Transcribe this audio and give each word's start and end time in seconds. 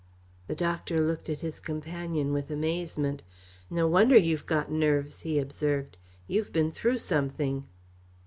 The 0.47 0.55
doctor 0.55 0.99
looked 0.99 1.29
at 1.29 1.41
his 1.41 1.59
companion 1.59 2.33
with 2.33 2.49
amazement. 2.49 3.21
"No 3.69 3.87
wonder 3.87 4.17
you've 4.17 4.47
got 4.47 4.71
nerves," 4.71 5.21
he 5.21 5.37
observed. 5.37 5.95
"You've 6.25 6.51
been 6.51 6.71
through 6.71 6.97
something." 6.97 7.67